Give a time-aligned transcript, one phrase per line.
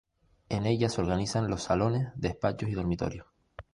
[0.49, 3.27] En ella se organizan los salones, despachos y dormitorios.